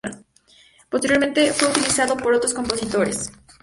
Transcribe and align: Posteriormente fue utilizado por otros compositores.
Posteriormente 0.89 1.53
fue 1.53 1.67
utilizado 1.69 2.17
por 2.17 2.33
otros 2.33 2.55
compositores. 2.55 3.31